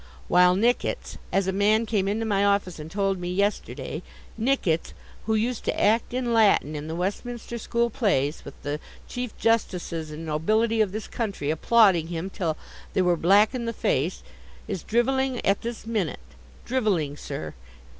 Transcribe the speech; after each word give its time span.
While 0.27 0.55
Nickits 0.55 1.17
(as 1.31 1.45
a 1.45 1.51
man 1.53 1.85
came 1.85 2.07
into 2.07 2.25
my 2.25 2.43
office, 2.43 2.79
and 2.79 2.89
told 2.89 3.19
me 3.19 3.31
yesterday), 3.31 4.01
Nickits, 4.35 4.93
who 5.27 5.35
used 5.35 5.63
to 5.65 5.79
act 5.79 6.11
in 6.11 6.33
Latin, 6.33 6.75
in 6.75 6.87
the 6.87 6.95
Westminster 6.95 7.59
School 7.59 7.91
plays, 7.91 8.43
with 8.43 8.59
the 8.63 8.79
chief 9.07 9.37
justices 9.37 10.09
and 10.09 10.25
nobility 10.25 10.81
of 10.81 10.91
this 10.91 11.07
country 11.07 11.51
applauding 11.51 12.07
him 12.07 12.31
till 12.31 12.57
they 12.93 13.03
were 13.03 13.15
black 13.15 13.53
in 13.53 13.65
the 13.65 13.73
face, 13.73 14.23
is 14.67 14.81
drivelling 14.81 15.39
at 15.45 15.61
this 15.61 15.85
minute—drivelling, 15.85 17.15
sir! 17.15 17.53